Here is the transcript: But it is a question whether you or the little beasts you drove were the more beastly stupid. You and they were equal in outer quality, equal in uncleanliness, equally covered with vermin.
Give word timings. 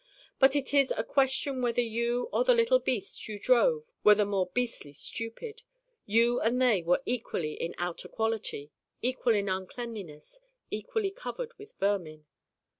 But 0.39 0.55
it 0.55 0.73
is 0.73 0.91
a 0.97 1.03
question 1.03 1.61
whether 1.61 1.79
you 1.79 2.27
or 2.33 2.43
the 2.43 2.55
little 2.55 2.79
beasts 2.79 3.27
you 3.29 3.37
drove 3.37 3.93
were 4.03 4.15
the 4.15 4.25
more 4.25 4.47
beastly 4.49 4.93
stupid. 4.93 5.61
You 6.07 6.39
and 6.41 6.59
they 6.59 6.81
were 6.81 7.03
equal 7.05 7.43
in 7.43 7.75
outer 7.77 8.07
quality, 8.07 8.71
equal 9.03 9.35
in 9.35 9.47
uncleanliness, 9.47 10.39
equally 10.71 11.11
covered 11.11 11.55
with 11.59 11.73
vermin. 11.79 12.25